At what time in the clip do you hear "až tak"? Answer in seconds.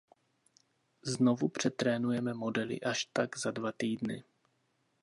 2.81-3.37